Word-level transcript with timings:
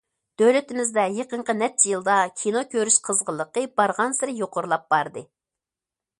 دۆلىتىمىزدە 0.41 1.03
يېقىنقى 1.17 1.55
نەچچە 1.59 1.91
يىلدا 1.91 2.15
كىنو 2.41 2.65
كۆرۈش 2.73 2.99
قىزغىنلىقى 3.09 3.67
بارغانسېرى 3.83 4.37
يۇقىرىلاپ 4.43 4.91
باردى. 4.97 5.27